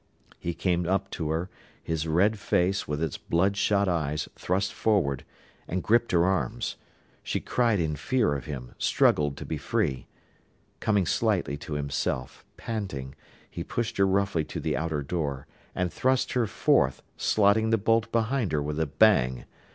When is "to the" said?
14.45-14.75